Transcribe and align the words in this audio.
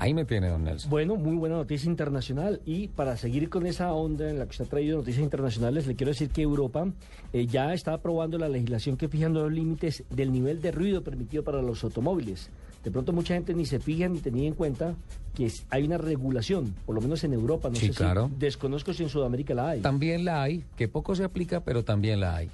Ahí 0.00 0.14
me 0.14 0.24
tiene, 0.24 0.48
don 0.48 0.62
Nelson. 0.62 0.88
Bueno, 0.90 1.16
muy 1.16 1.34
buena 1.34 1.56
noticia 1.56 1.90
internacional 1.90 2.60
y 2.64 2.86
para 2.86 3.16
seguir 3.16 3.48
con 3.50 3.66
esa 3.66 3.92
onda 3.92 4.30
en 4.30 4.38
la 4.38 4.44
que 4.44 4.50
usted 4.52 4.66
ha 4.66 4.68
traído 4.68 4.98
noticias 4.98 5.24
internacionales, 5.24 5.88
le 5.88 5.96
quiero 5.96 6.12
decir 6.12 6.30
que 6.30 6.40
Europa 6.42 6.86
eh, 7.32 7.46
ya 7.46 7.74
está 7.74 7.94
aprobando 7.94 8.38
la 8.38 8.48
legislación 8.48 8.96
que 8.96 9.08
fija 9.08 9.28
los 9.28 9.50
límites 9.52 10.04
del 10.10 10.30
nivel 10.32 10.62
de 10.62 10.70
ruido 10.70 11.02
permitido 11.02 11.42
para 11.42 11.60
los 11.62 11.82
automóviles. 11.82 12.48
De 12.84 12.92
pronto 12.92 13.12
mucha 13.12 13.34
gente 13.34 13.54
ni 13.54 13.66
se 13.66 13.80
fija 13.80 14.08
ni 14.08 14.20
tenía 14.20 14.46
en 14.46 14.54
cuenta 14.54 14.94
que 15.34 15.50
hay 15.68 15.82
una 15.82 15.98
regulación, 15.98 16.74
por 16.86 16.94
lo 16.94 17.00
menos 17.00 17.24
en 17.24 17.32
Europa, 17.32 17.68
no 17.68 17.74
Sí, 17.74 17.88
sé 17.88 17.94
claro. 17.94 18.28
si 18.32 18.36
desconozco 18.38 18.92
si 18.94 19.02
en 19.02 19.08
Sudamérica 19.08 19.52
la 19.52 19.70
hay. 19.70 19.80
También 19.80 20.24
la 20.24 20.44
hay, 20.44 20.64
que 20.76 20.86
poco 20.86 21.16
se 21.16 21.24
aplica, 21.24 21.58
pero 21.60 21.82
también 21.84 22.20
la 22.20 22.36
hay. 22.36 22.50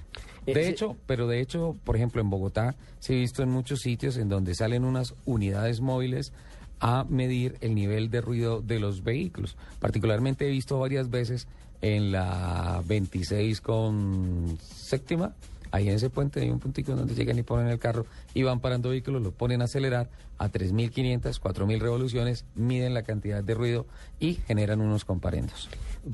Eh, 0.47 0.55
De 0.55 0.63
se- 0.65 0.69
hecho, 0.71 0.97
pero 1.07 1.27
de 1.29 1.41
hecho, 1.43 1.77
por 1.85 1.95
ejemplo, 1.97 2.23
en 2.23 2.31
Bogotá 2.31 2.75
se 3.01 3.13
ha 3.13 3.17
visto 3.17 3.43
en 3.43 3.51
muchos 3.51 3.81
sitios 3.81 4.17
en 4.17 4.31
donde 4.31 4.55
salen 4.55 4.85
unas 4.85 5.15
unidades 5.27 5.83
móviles 5.83 6.33
a 6.81 7.05
medir 7.09 7.57
el 7.61 7.75
nivel 7.75 8.11
de 8.11 8.21
ruido 8.21 8.61
de 8.61 8.79
los 8.79 9.03
vehículos. 9.03 9.57
Particularmente 9.81 10.47
he 10.47 10.51
visto 10.51 10.79
varias 10.79 11.11
veces 11.11 11.47
en 11.81 12.13
la 12.13 12.83
26 12.87 13.61
con 13.61 14.59
séptima, 14.61 15.35
ahí 15.71 15.89
en 15.89 15.97
ese 15.97 16.09
puente 16.09 16.41
hay 16.41 16.51
un 16.51 16.61
puntico 16.61 16.95
donde 16.95 17.15
llegan 17.15 17.39
y 17.39 17.43
ponen 17.43 17.69
el 17.69 17.79
carro 17.79 18.07
y 18.33 18.43
van 18.43 18.61
parando 18.61 18.91
vehículos, 18.91 19.23
lo 19.23 19.33
ponen 19.33 19.61
a 19.61 19.65
acelerar 19.65 20.09
a 20.39 20.49
3.500, 20.51 21.41
4.000 21.41 21.79
revoluciones, 21.81 22.45
miden 22.55 22.95
la 22.95 23.03
cantidad 23.03 23.43
de 23.43 23.55
ruido 23.55 23.87
y 24.21 24.35
generan 24.35 24.81
unos 24.81 25.05
comparendos. 25.05 25.69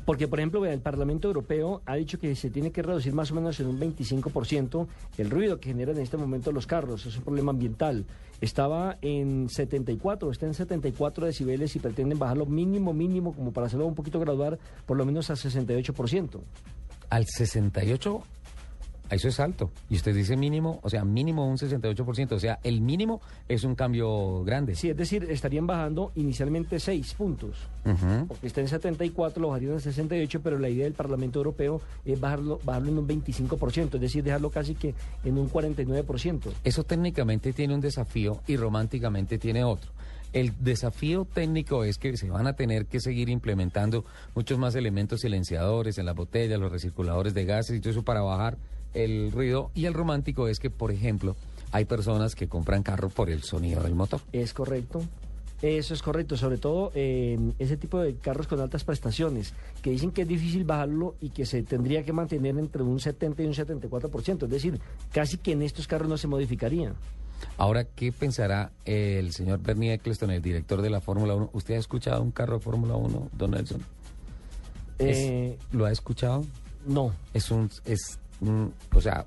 Porque, 0.05 0.29
por 0.29 0.39
ejemplo, 0.39 0.65
el 0.65 0.81
Parlamento 0.81 1.29
Europeo 1.29 1.83
ha 1.85 1.97
dicho 1.97 2.19
que 2.19 2.37
se 2.37 2.51
tiene 2.51 2.71
que 2.71 2.83
reducir 2.83 3.13
más 3.13 3.33
o 3.33 3.35
menos 3.35 3.59
en 3.59 3.67
un 3.67 3.81
25% 3.81 4.87
el 5.19 5.31
ruido 5.31 5.59
que 5.59 5.71
generan 5.71 5.97
en 5.97 6.03
este 6.03 6.17
momento 6.17 6.53
los 6.53 6.67
carros. 6.67 7.07
Es 7.07 7.17
un 7.17 7.25
problema 7.25 7.51
ambiental. 7.51 8.05
Estaba 8.41 8.99
en 9.03 9.49
74, 9.49 10.31
está 10.31 10.47
en 10.47 10.55
74 10.55 11.27
decibeles 11.27 11.75
y 11.75 11.81
pretenden 11.81 12.19
bajarlo 12.19 12.47
mínimo, 12.47 12.93
mínimo, 12.93 13.35
como 13.35 13.53
para 13.53 13.67
hacerlo 13.67 13.87
un 13.87 13.95
poquito 13.95 14.21
graduar, 14.21 14.59
por 14.87 14.97
lo 14.97 15.05
menos 15.05 15.29
a 15.31 15.35
68%. 15.35 16.41
Al 17.11 17.27
68, 17.27 18.23
eso 19.11 19.29
es 19.29 19.41
alto. 19.41 19.71
Y 19.89 19.97
usted 19.97 20.15
dice 20.15 20.37
mínimo, 20.37 20.79
o 20.83 20.91
sea, 20.91 21.05
mínimo 21.05 21.47
un 21.47 21.57
68%. 21.57 22.33
O 22.33 22.41
sea, 22.41 22.59
el 22.63 22.81
mínimo 22.81 23.21
es 23.49 23.65
un 23.65 23.75
cambio 23.75 24.45
grande. 24.45 24.75
Sí, 24.75 24.91
es 24.91 24.97
decir, 24.97 25.27
estarían 25.31 25.67
bajando 25.67 26.13
inicialmente 26.15 26.79
6 26.79 27.15
puntos. 27.15 27.57
Ujú. 27.85 28.27
Porque 28.29 28.47
está 28.47 28.61
en 28.61 28.69
74, 28.69 29.41
lo 29.41 29.49
bajarían 29.49 29.75
a 29.75 29.81
68, 29.81 30.41
pero 30.43 30.59
la 30.59 30.69
idea 30.69 30.85
del 30.85 30.95
Parlamento 30.95 31.39
Europeo 31.39 31.81
es 32.05 32.21
bajarlo, 32.21 32.61
bajarlo 32.65 32.91
en 32.91 32.99
un 32.99 33.09
25%, 33.09 33.95
es 33.95 34.01
decir, 34.01 34.23
dejarlo 34.23 34.51
casi 34.51 34.75
que 34.75 34.95
en 35.25 35.39
un 35.39 35.51
49%. 35.51 36.53
Eso 36.65 36.85
técnicamente 36.85 37.53
tiene 37.53 37.75
un 37.75 37.81
desafío 37.81 38.41
y 38.47 38.57
románticamente 38.57 39.39
tiene 39.39 39.65
otro. 39.65 39.91
El 40.33 40.53
desafío 40.61 41.25
técnico 41.25 41.83
es 41.83 41.99
que 41.99 42.17
se 42.17 42.31
van 42.31 42.47
a 42.47 42.53
tener 42.53 42.87
que 42.87 43.01
seguir 43.01 43.29
implementando 43.29 44.05
muchos 44.37 44.59
más 44.59 44.77
elementos 44.77 45.23
silenciadores 45.23 45.99
en 45.99 46.07
las 46.07 46.15
botellas, 46.15 46.61
los 46.61 46.71
recirculadores 46.71 47.35
de 47.35 47.45
gases 47.45 47.77
y 47.77 47.81
todo 47.81 47.91
eso 47.91 48.05
para 48.05 48.21
bajar 48.21 48.57
el 48.95 49.33
ruido. 49.33 49.71
Y 49.75 49.87
el 49.87 49.95
romántico 49.95 50.49
es 50.49 50.61
que, 50.61 50.71
por 50.71 50.91
ejemplo, 50.91 51.37
hay 51.73 51.85
personas 51.85 52.35
que 52.35 52.49
compran 52.49 52.83
carro 52.83 53.09
por 53.09 53.31
el 53.31 53.43
sonido 53.43 53.83
del 53.83 53.95
motor. 53.95 54.21
Es 54.33 54.55
correcto. 54.55 55.03
Eso 55.63 55.93
es 55.93 56.01
correcto, 56.01 56.39
sobre 56.39 56.57
todo 56.57 56.91
en 56.95 57.55
ese 57.59 57.77
tipo 57.77 57.99
de 57.99 58.15
carros 58.15 58.47
con 58.47 58.61
altas 58.61 58.83
prestaciones, 58.83 59.53
que 59.83 59.91
dicen 59.91 60.11
que 60.11 60.23
es 60.23 60.29
difícil 60.29 60.65
bajarlo 60.65 61.17
y 61.21 61.29
que 61.31 61.45
se 61.45 61.63
tendría 61.63 62.03
que 62.03 62.15
mantener 62.15 62.59
entre 62.59 62.83
un 62.83 62.99
70 62.99 63.43
y 63.43 63.47
un 63.47 63.53
74%, 63.53 64.45
es 64.45 64.51
decir, 64.51 64.81
casi 65.13 65.37
que 65.37 65.53
en 65.53 65.61
estos 65.61 65.87
carros 65.87 66.09
no 66.09 66.17
se 66.17 66.29
modificaría. 66.29 66.95
Ahora, 67.59 67.85
¿qué 67.85 68.11
pensará 68.11 68.73
el 68.87 69.33
señor 69.33 69.61
Bernie 69.61 69.93
Eccleston, 69.93 70.31
el 70.31 70.41
director 70.41 70.81
de 70.81 70.89
la 70.89 71.03
Fórmula 71.03 71.35
1? 71.35 71.51
¿Usted 71.53 71.75
ha 71.75 71.79
escuchado 71.79 72.23
un 72.23 72.31
carro 72.31 72.55
de 72.55 72.61
Fórmula 72.61 72.95
1, 72.95 73.29
Don 73.37 73.51
Nelson? 73.51 73.83
Eh, 74.99 75.59
¿Lo 75.73 75.85
ha 75.85 75.93
escuchado? 75.93 76.45
no, 76.87 77.13
Es 77.35 77.51
un, 77.51 77.71
es, 77.85 78.19
un- 78.41 78.73
o 78.95 79.01
sea, 79.01 79.25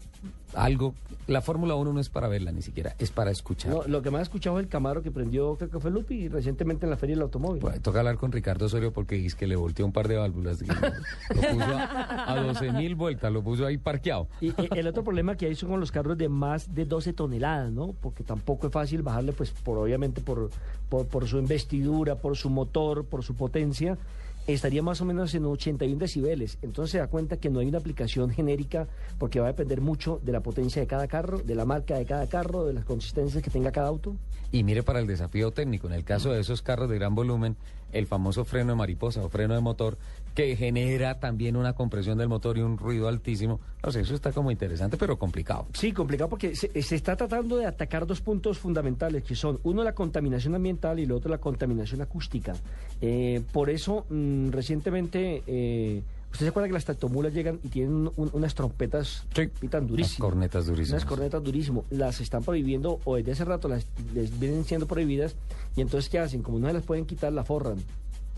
algo, 0.55 0.93
la 1.25 1.41
Fórmula 1.41 1.73
1 1.75 1.93
no 1.93 1.99
es 1.99 2.09
para 2.09 2.27
verla 2.27 2.51
ni 2.51 2.61
siquiera, 2.61 2.95
es 2.99 3.09
para 3.11 3.31
escuchar. 3.31 3.71
no, 3.71 3.83
lo 3.87 4.01
que 4.03 4.11
más 4.11 4.19
he 4.19 4.23
escuchado 4.23 4.59
es 4.59 4.63
el 4.65 4.69
Camaro 4.69 5.01
que 5.01 5.09
prendió, 5.09 5.55
creo 5.55 5.69
que 5.71 5.79
fue 5.79 5.89
Lupi, 5.89 6.27
recientemente 6.27 6.85
en 6.85 6.91
la 6.91 6.97
Feria 6.97 7.15
del 7.15 7.23
Automóvil. 7.23 7.59
Bueno, 7.61 7.81
toca 7.81 7.99
hablar 7.99 8.17
con 8.17 8.31
Ricardo 8.31 8.65
Osorio 8.65 8.93
porque 8.93 9.15
dice 9.15 9.35
que 9.35 9.47
le 9.47 9.55
volteó 9.55 9.85
un 9.85 9.91
par 9.91 10.07
de 10.07 10.17
válvulas. 10.17 10.59
que 10.59 10.67
Lo, 10.67 10.73
lo 10.75 11.49
puso 11.57 11.77
a, 11.77 12.33
a 12.33 12.43
12 12.43 12.71
mil 12.73 12.93
vueltas, 12.95 13.31
lo 13.33 13.41
puso 13.43 13.65
ahí 13.65 13.77
parqueado. 13.77 14.27
Y, 14.41 14.49
y 14.49 14.55
el 14.77 14.87
otro 14.87 15.03
problema 15.03 15.35
que 15.35 15.47
hay 15.47 15.55
son 15.55 15.69
con 15.69 15.79
los 15.79 15.91
carros 15.91 16.17
de 16.17 16.29
más 16.29 16.73
de 16.75 16.85
12 16.85 17.13
toneladas, 17.13 17.71
¿no? 17.71 17.93
Porque 17.99 18.23
tampoco 18.23 18.67
es 18.67 18.73
fácil 18.73 19.01
bajarle, 19.01 19.31
pues, 19.33 19.49
por 19.51 19.77
obviamente 19.79 20.21
por, 20.21 20.51
por, 20.89 21.07
por 21.07 21.27
su 21.27 21.39
investidura, 21.39 22.15
por 22.15 22.37
su 22.37 22.49
motor, 22.51 23.05
por 23.05 23.23
su 23.23 23.33
potencia. 23.35 23.97
Estaría 24.45 24.83
más 24.83 24.99
o 24.99 25.05
menos 25.05 25.33
en 25.35 25.45
81 25.45 25.97
decibeles. 25.97 26.57
Entonces 26.61 26.91
se 26.91 26.97
da 26.97 27.07
cuenta 27.07 27.37
que 27.37 27.49
no 27.49 27.59
hay 27.59 27.67
una 27.67 27.77
aplicación 27.77 28.29
genérica 28.29 28.87
porque 29.17 29.39
va 29.39 29.47
a 29.47 29.51
depender 29.51 29.79
mucho 29.79 30.19
de 30.21 30.33
la 30.33 30.41
potencia 30.41 30.81
de 30.81 30.87
cada 30.87 31.07
carro, 31.07 31.39
de 31.39 31.55
la 31.55 31.65
marca 31.65 31.97
de 31.97 32.05
cada 32.05 32.27
carro, 32.27 32.65
de 32.65 32.73
las 32.73 32.83
consistencias 32.83 33.41
que 33.41 33.49
tenga 33.49 33.71
cada 33.71 33.87
auto. 33.87 34.15
Y 34.51 34.63
mire 34.63 34.83
para 34.83 34.99
el 34.99 35.07
desafío 35.07 35.51
técnico, 35.51 35.87
en 35.87 35.93
el 35.93 36.03
caso 36.03 36.31
de 36.31 36.41
esos 36.41 36.61
carros 36.61 36.89
de 36.89 36.95
gran 36.95 37.15
volumen, 37.15 37.55
el 37.93 38.07
famoso 38.07 38.45
freno 38.45 38.73
de 38.73 38.75
mariposa 38.75 39.23
o 39.23 39.29
freno 39.29 39.53
de 39.53 39.61
motor, 39.61 39.97
que 40.35 40.55
genera 40.55 41.19
también 41.19 41.55
una 41.55 41.73
compresión 41.73 42.17
del 42.17 42.27
motor 42.27 42.57
y 42.57 42.61
un 42.61 42.77
ruido 42.77 43.07
altísimo. 43.07 43.59
No 43.83 43.91
sé, 43.91 44.01
eso 44.01 44.15
está 44.15 44.31
como 44.31 44.51
interesante, 44.51 44.97
pero 44.97 45.17
complicado. 45.17 45.67
Sí, 45.73 45.91
complicado 45.91 46.29
porque 46.29 46.55
se, 46.55 46.81
se 46.81 46.95
está 46.95 47.15
tratando 47.15 47.57
de 47.57 47.65
atacar 47.65 48.05
dos 48.05 48.21
puntos 48.21 48.57
fundamentales, 48.57 49.23
que 49.23 49.35
son 49.35 49.59
uno 49.63 49.83
la 49.83 49.93
contaminación 49.93 50.55
ambiental 50.55 50.99
y 50.99 51.03
el 51.03 51.11
otro 51.11 51.29
la 51.29 51.37
contaminación 51.37 52.01
acústica. 52.01 52.53
Eh, 53.01 53.41
por 53.51 53.69
eso, 53.69 54.05
mm, 54.09 54.49
recientemente, 54.49 55.43
eh, 55.45 56.01
¿usted 56.33 56.45
se 56.45 56.49
acuerda 56.49 56.67
que 56.67 56.73
las 56.73 56.83
tractomulas 56.85 57.33
llegan 57.33 57.59
y 57.63 57.69
tienen 57.69 57.93
un- 57.93 58.11
un- 58.17 58.29
unas 58.33 58.53
trompetas 58.55 59.25
Sí. 59.33 59.47
pitan 59.59 59.87
durísimas? 59.87 60.19
Unas 60.19 60.29
cornetas 60.31 60.65
durísimas. 60.65 61.01
Unas 61.03 61.09
cornetas 61.09 61.43
durísimas. 61.43 61.83
Las 61.91 62.19
están 62.19 62.43
prohibiendo, 62.43 62.99
o 63.05 63.15
desde 63.15 63.31
hace 63.31 63.45
rato 63.45 63.67
las, 63.67 63.85
les 64.13 64.37
vienen 64.39 64.65
siendo 64.65 64.87
prohibidas, 64.87 65.35
y 65.75 65.81
entonces, 65.81 66.09
¿qué 66.09 66.19
hacen? 66.19 66.41
Como 66.43 66.59
no 66.59 66.67
se 66.67 66.73
las 66.73 66.83
pueden 66.83 67.05
quitar, 67.05 67.31
la 67.31 67.43
forran. 67.45 67.77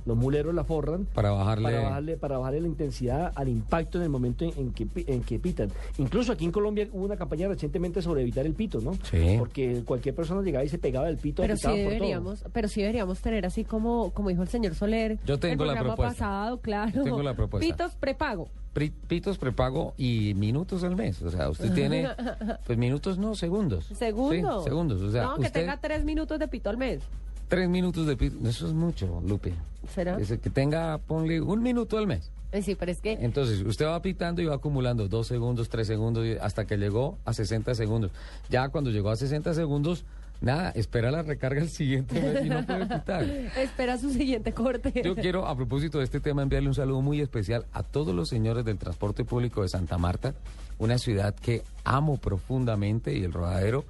Los 0.06 0.16
muleros 0.16 0.54
la 0.54 0.64
forran 0.64 1.06
Para 1.06 1.32
bajarle- 1.32 1.64
para 1.64 1.82
bajarle, 1.82 2.18
para 2.18 2.38
bajarle 2.38 2.62
la 2.62 2.68
intensidad 2.68 3.32
al 3.36 3.50
impacto 3.50 3.98
en 3.98 4.04
el 4.04 4.10
momento 4.10 4.46
en, 4.46 4.52
en 4.58 4.72
que, 4.72 4.88
en 5.08 5.24
que 5.24 5.40
pitan. 5.40 5.72
Incluso 5.98 6.32
aquí 6.32 6.46
en 6.46 6.52
Colombia 6.52 6.88
hubo 6.92 7.06
una 7.06 7.18
campaña 7.18 7.48
recientemente 7.48 8.02
sobre 8.02 8.22
evitar 8.22 8.46
el 8.46 8.54
pito, 8.54 8.82
¿no? 8.82 8.94
Sí. 9.10 9.36
Porque 9.40 9.82
cualquier 9.86 10.14
persona 10.14 10.42
llegaba 10.44 10.64
y 10.64 10.70
se 10.70 10.78
pegaba 10.78 11.08
del 11.08 11.18
pito. 11.18 11.42
Pero 11.42 11.56
sí 11.56 11.62
pitaba 11.62 11.76
por 11.76 11.84
todo. 11.84 11.94
deberíamos, 11.94 12.46
pero 12.54 12.68
sí 12.68 12.82
deberíamos 12.82 13.20
tener 13.20 13.46
así 13.46 13.64
como, 13.64 14.12
como 14.12 14.30
dijo 14.30 14.42
el 14.44 14.48
señor 14.48 14.76
Soler. 14.76 15.18
Yo 15.26 15.40
tengo 15.40 15.64
el 15.64 15.74
la 15.74 15.80
propuesta. 15.82 16.14
pasado, 16.14 16.60
claro. 16.62 16.92
Yo 16.94 17.04
tengo 17.04 17.24
la 17.24 17.34
propuesta. 17.36 17.66
Pitos 17.68 17.96
prepago. 17.96 18.48
Pitos 19.08 19.38
prepago 19.38 19.94
y 19.98 20.34
minutos 20.36 20.84
al 20.84 20.96
mes. 20.98 21.22
O 21.22 21.32
sea, 21.32 21.50
usted 21.50 21.74
tiene, 21.74 22.10
pues 22.68 22.78
minutos 22.78 23.18
no, 23.18 23.34
segundos. 23.34 23.86
Segundos. 23.86 24.64
Sí, 24.64 24.70
segundos. 24.70 25.02
O 25.02 25.12
sea, 25.12 25.24
no, 25.24 25.36
que 25.36 25.42
usted, 25.44 25.62
tenga 25.62 25.78
tres 25.78 26.04
minutos 26.04 26.38
de 26.40 26.48
pito 26.48 26.70
al 26.70 26.78
mes. 26.78 27.02
Tres 27.48 27.70
minutos 27.70 28.08
de 28.08 28.18
pito. 28.18 28.48
Eso 28.48 28.68
es 28.68 28.74
mucho, 28.74 29.22
Lupe. 29.26 29.54
¿Será? 29.94 30.18
Que 30.18 30.50
tenga, 30.50 30.98
ponle 30.98 31.42
un 31.42 31.62
minuto 31.62 31.98
al 31.98 32.08
mes. 32.08 32.32
Eh, 32.52 32.62
sí, 32.62 32.76
pero 32.76 32.92
es 32.92 33.02
que 33.02 33.14
Entonces, 33.14 33.62
usted 33.62 33.86
va 33.86 34.02
pitando 34.02 34.42
y 34.42 34.46
va 34.46 34.56
acumulando 34.56 35.08
dos 35.08 35.28
segundos, 35.28 35.68
tres 35.68 35.88
segundos, 35.88 36.26
hasta 36.42 36.66
que 36.66 36.78
llegó 36.78 37.18
a 37.26 37.34
60 37.34 37.76
segundos. 37.76 38.12
Ya 38.50 38.70
cuando 38.70 38.92
llegó 38.92 39.10
a 39.10 39.18
60 39.18 39.54
segundos, 39.54 40.06
nada, 40.40 40.70
espera 40.70 41.12
la 41.12 41.22
recarga 41.22 41.62
el 41.62 41.70
siguiente 41.70 42.22
mes 42.22 42.46
y 42.46 42.50
no 42.50 42.66
puede 42.66 42.86
pitar. 42.86 43.24
espera 43.58 43.98
su 43.98 44.10
siguiente 44.10 44.54
corte. 44.54 45.02
Yo 45.04 45.16
quiero, 45.16 45.48
a 45.48 45.56
propósito 45.56 45.98
de 45.98 46.06
este 46.06 46.22
tema, 46.22 46.44
enviarle 46.44 46.70
un 46.70 46.76
saludo 46.76 47.02
muy 47.02 47.20
especial 47.20 47.66
a 47.74 47.84
todos 47.84 48.16
los 48.16 48.30
señores 48.30 48.64
del 48.64 48.78
transporte 48.78 49.26
público 49.26 49.62
de 49.62 49.68
Santa 49.70 49.98
Marta, 49.98 50.34
una 50.78 50.98
ciudad 50.98 51.36
que 51.36 51.62
amo 51.84 52.18
profundamente 52.18 53.14
y 53.18 53.24
el 53.24 53.34
rodadero. 53.34 53.84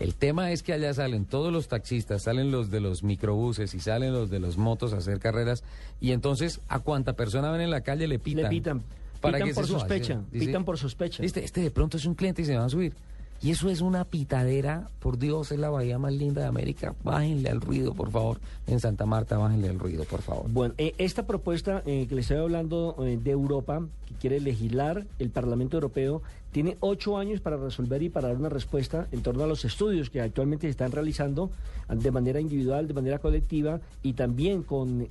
El 0.00 0.14
tema 0.14 0.50
es 0.50 0.62
que 0.62 0.72
allá 0.72 0.92
salen 0.92 1.24
todos 1.24 1.52
los 1.52 1.68
taxistas, 1.68 2.22
salen 2.22 2.50
los 2.50 2.70
de 2.70 2.80
los 2.80 3.02
microbuses 3.02 3.74
y 3.74 3.80
salen 3.80 4.12
los 4.12 4.30
de 4.30 4.40
los 4.40 4.56
motos 4.56 4.92
a 4.92 4.98
hacer 4.98 5.20
carreras 5.20 5.62
y 6.00 6.12
entonces 6.12 6.60
a 6.68 6.80
cuanta 6.80 7.14
persona 7.14 7.50
ven 7.50 7.60
en 7.60 7.70
la 7.70 7.82
calle 7.82 8.08
le 8.08 8.18
pitan. 8.18 8.44
Le 8.44 8.50
pitan. 8.50 8.82
para 9.20 9.38
pitan 9.38 9.48
que 9.48 9.54
por 9.54 9.66
se 9.66 9.72
sospecha. 9.72 10.20
Dice, 10.32 10.46
pitan 10.46 10.64
por 10.64 10.78
sospecha. 10.78 11.22
Este, 11.22 11.44
este 11.44 11.60
de 11.60 11.70
pronto 11.70 11.96
es 11.96 12.06
un 12.06 12.14
cliente 12.14 12.42
y 12.42 12.44
se 12.44 12.56
va 12.56 12.64
a 12.64 12.68
subir. 12.68 12.94
Y 13.42 13.50
eso 13.50 13.68
es 13.68 13.82
una 13.82 14.06
pitadera, 14.06 14.88
por 15.00 15.18
Dios, 15.18 15.52
es 15.52 15.58
la 15.58 15.68
bahía 15.68 15.98
más 15.98 16.14
linda 16.14 16.40
de 16.40 16.46
América. 16.46 16.94
Bájenle 17.04 17.50
al 17.50 17.60
ruido, 17.60 17.92
por 17.92 18.10
favor. 18.10 18.40
En 18.66 18.80
Santa 18.80 19.04
Marta, 19.04 19.36
bájenle 19.36 19.68
al 19.68 19.78
ruido, 19.78 20.04
por 20.04 20.22
favor. 20.22 20.46
Bueno, 20.48 20.74
eh, 20.78 20.94
esta 20.96 21.26
propuesta 21.26 21.82
eh, 21.84 22.06
que 22.08 22.14
le 22.14 22.22
estoy 22.22 22.38
hablando 22.38 22.96
eh, 23.00 23.18
de 23.22 23.30
Europa, 23.30 23.86
que 24.06 24.14
quiere 24.14 24.40
legislar 24.40 25.06
el 25.18 25.28
Parlamento 25.28 25.76
Europeo, 25.76 26.22
tiene 26.54 26.76
ocho 26.78 27.18
años 27.18 27.40
para 27.40 27.56
resolver 27.56 28.00
y 28.04 28.10
para 28.10 28.28
dar 28.28 28.36
una 28.36 28.48
respuesta 28.48 29.08
en 29.10 29.22
torno 29.22 29.42
a 29.42 29.48
los 29.48 29.64
estudios 29.64 30.08
que 30.08 30.20
actualmente 30.20 30.68
se 30.68 30.70
están 30.70 30.92
realizando 30.92 31.50
de 31.88 32.12
manera 32.12 32.40
individual, 32.40 32.86
de 32.86 32.94
manera 32.94 33.18
colectiva 33.18 33.80
y 34.04 34.12
también 34.12 34.62
con 34.62 35.08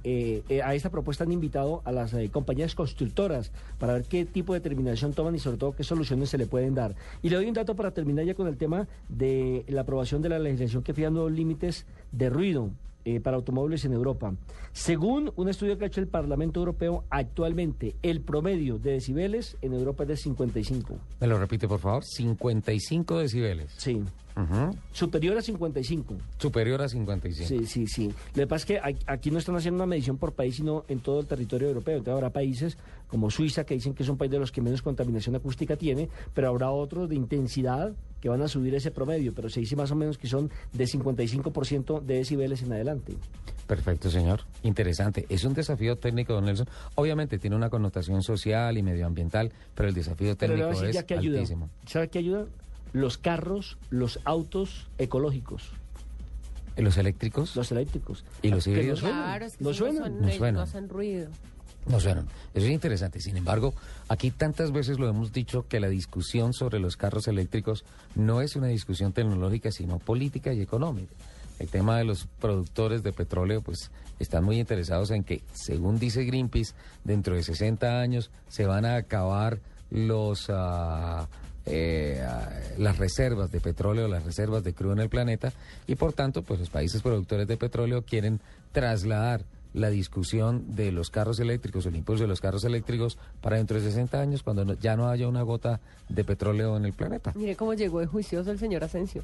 a 0.63 0.73
esta 0.73 0.89
propuesta 0.89 1.25
han 1.25 1.33
invitado 1.33 1.81
a 1.83 1.91
las 1.91 2.15
compañías 2.31 2.75
constructoras 2.75 3.51
para 3.77 3.91
ver 3.91 4.03
qué 4.05 4.23
tipo 4.23 4.53
de 4.53 4.61
determinación 4.61 5.11
toman 5.11 5.35
y 5.35 5.39
sobre 5.39 5.57
todo 5.57 5.75
qué 5.75 5.83
soluciones 5.83 6.29
se 6.29 6.37
le 6.37 6.47
pueden 6.47 6.75
dar. 6.75 6.95
Y 7.21 7.29
le 7.29 7.35
doy 7.35 7.47
un 7.47 7.53
dato 7.53 7.75
para 7.75 7.91
terminar 7.91 8.23
ya 8.23 8.35
con 8.35 8.47
el 8.47 8.55
tema 8.55 8.87
de 9.09 9.65
la 9.67 9.81
aprobación 9.81 10.21
de 10.21 10.29
la 10.29 10.39
legislación 10.39 10.81
que 10.81 10.93
fija 10.93 11.09
nuevos 11.09 11.33
límites 11.33 11.85
de 12.13 12.29
ruido. 12.29 12.69
Eh, 13.05 13.19
para 13.19 13.35
automóviles 13.35 13.83
en 13.83 13.91
Europa. 13.91 14.33
Según 14.71 15.33
un 15.35 15.49
estudio 15.49 15.77
que 15.77 15.83
ha 15.83 15.87
hecho 15.87 15.99
el 15.99 16.07
Parlamento 16.07 16.61
Europeo, 16.61 17.03
actualmente 17.09 17.97
el 18.01 18.21
promedio 18.21 18.79
de 18.79 18.93
decibeles 18.93 19.57
en 19.61 19.73
Europa 19.73 20.03
es 20.03 20.09
de 20.09 20.17
55. 20.17 20.95
¿Me 21.19 21.27
lo 21.27 21.37
repite, 21.37 21.67
por 21.67 21.79
favor? 21.79 22.05
55 22.05 23.19
decibeles. 23.19 23.73
Sí. 23.75 24.01
Superior 24.91 25.37
a 25.37 25.41
55. 25.41 26.15
Superior 26.37 26.81
a 26.81 26.89
55. 26.89 27.47
Sí, 27.47 27.65
sí, 27.65 27.87
sí. 27.87 28.07
Lo 28.07 28.43
que 28.43 28.47
pasa 28.47 28.63
es 28.63 28.65
que 28.65 28.95
aquí 29.05 29.31
no 29.31 29.39
están 29.39 29.55
haciendo 29.55 29.77
una 29.83 29.85
medición 29.85 30.17
por 30.17 30.33
país, 30.33 30.55
sino 30.55 30.85
en 30.87 30.99
todo 30.99 31.19
el 31.19 31.27
territorio 31.27 31.67
europeo. 31.67 31.97
Entonces 31.97 32.15
habrá 32.15 32.29
países 32.31 32.77
como 33.07 33.29
Suiza 33.29 33.63
que 33.63 33.75
dicen 33.75 33.93
que 33.93 34.03
es 34.03 34.09
un 34.09 34.17
país 34.17 34.31
de 34.31 34.39
los 34.39 34.51
que 34.51 34.61
menos 34.61 34.81
contaminación 34.81 35.35
acústica 35.35 35.75
tiene, 35.75 36.09
pero 36.33 36.49
habrá 36.49 36.71
otros 36.71 37.09
de 37.09 37.15
intensidad 37.15 37.93
que 38.19 38.29
van 38.29 38.41
a 38.41 38.47
subir 38.47 38.73
ese 38.73 38.89
promedio, 38.89 39.33
pero 39.35 39.49
se 39.49 39.59
dice 39.59 39.75
más 39.75 39.91
o 39.91 39.95
menos 39.95 40.17
que 40.17 40.27
son 40.27 40.49
de 40.71 40.85
55% 40.85 42.01
de 42.01 42.15
decibeles 42.15 42.63
en 42.63 42.71
adelante. 42.71 43.13
Perfecto, 43.67 44.09
señor. 44.09 44.41
Interesante. 44.63 45.25
Es 45.29 45.43
un 45.43 45.53
desafío 45.53 45.97
técnico, 45.97 46.33
don 46.33 46.45
Nelson. 46.45 46.67
Obviamente 46.95 47.37
tiene 47.37 47.55
una 47.55 47.69
connotación 47.69 48.23
social 48.23 48.77
y 48.77 48.83
medioambiental, 48.83 49.51
pero 49.75 49.89
el 49.89 49.95
desafío 49.95 50.35
técnico 50.35 50.71
es 50.71 51.03
que 51.03 51.13
altísimo. 51.13 51.69
¿Sabe 51.85 52.07
qué 52.07 52.19
ayuda? 52.19 52.45
Los 52.93 53.17
carros, 53.17 53.77
los 53.89 54.19
autos 54.23 54.87
ecológicos. 54.97 55.71
¿Los 56.77 56.97
eléctricos? 56.97 57.55
Los 57.55 57.71
eléctricos. 57.71 58.23
¿Y 58.41 58.49
los 58.49 58.65
híbridos? 58.65 59.01
Claro, 59.01 59.45
es 59.45 59.57
que 59.57 59.63
no, 59.63 59.73
suenan. 59.73 60.21
No, 60.21 60.31
suenan. 60.31 60.55
no 60.55 60.61
hacen 60.61 60.89
ruido. 60.89 61.29
No 61.85 61.99
suenan. 61.99 62.27
Eso 62.53 62.65
es 62.65 62.71
interesante. 62.71 63.19
Sin 63.19 63.37
embargo, 63.37 63.73
aquí 64.07 64.31
tantas 64.31 64.71
veces 64.71 64.99
lo 64.99 65.07
hemos 65.07 65.33
dicho 65.33 65.67
que 65.67 65.79
la 65.79 65.89
discusión 65.89 66.53
sobre 66.53 66.79
los 66.79 66.97
carros 66.97 67.27
eléctricos 67.27 67.83
no 68.15 68.41
es 68.41 68.55
una 68.55 68.67
discusión 68.67 69.11
tecnológica, 69.11 69.71
sino 69.71 69.99
política 69.99 70.53
y 70.53 70.61
económica. 70.61 71.13
El 71.59 71.69
tema 71.69 71.97
de 71.97 72.05
los 72.05 72.27
productores 72.39 73.03
de 73.03 73.13
petróleo, 73.13 73.61
pues 73.61 73.91
están 74.19 74.43
muy 74.43 74.59
interesados 74.59 75.11
en 75.11 75.23
que, 75.23 75.43
según 75.53 75.99
dice 75.99 76.23
Greenpeace, 76.23 76.73
dentro 77.03 77.35
de 77.35 77.43
60 77.43 77.99
años 77.99 78.31
se 78.47 78.65
van 78.65 78.85
a 78.85 78.95
acabar 78.95 79.59
los... 79.91 80.49
Uh, 80.49 81.27
eh, 81.65 82.25
las 82.77 82.97
reservas 82.97 83.51
de 83.51 83.59
petróleo, 83.59 84.07
las 84.07 84.23
reservas 84.23 84.63
de 84.63 84.73
crudo 84.73 84.93
en 84.93 84.99
el 84.99 85.09
planeta 85.09 85.53
y 85.87 85.95
por 85.95 86.13
tanto, 86.13 86.41
pues 86.41 86.59
los 86.59 86.69
países 86.69 87.01
productores 87.01 87.47
de 87.47 87.57
petróleo 87.57 88.03
quieren 88.03 88.39
trasladar 88.71 89.45
la 89.73 89.89
discusión 89.89 90.75
de 90.75 90.91
los 90.91 91.09
carros 91.09 91.39
eléctricos, 91.39 91.85
el 91.85 91.95
impulso 91.95 92.23
de 92.23 92.27
los 92.27 92.41
carros 92.41 92.63
eléctricos 92.63 93.17
para 93.41 93.57
dentro 93.57 93.77
de 93.77 93.83
60 93.83 94.19
años 94.19 94.43
cuando 94.43 94.73
ya 94.75 94.95
no 94.95 95.09
haya 95.09 95.27
una 95.27 95.41
gota 95.41 95.79
de 96.09 96.23
petróleo 96.23 96.77
en 96.77 96.85
el 96.85 96.93
planeta. 96.93 97.33
Mire 97.35 97.55
cómo 97.55 97.73
llegó 97.73 97.99
de 97.99 98.05
juicioso 98.05 98.51
el 98.51 98.59
señor 98.59 98.83
Asensio. 98.83 99.23